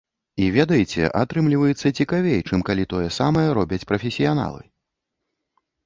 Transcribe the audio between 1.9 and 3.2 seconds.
цікавей, чым калі тое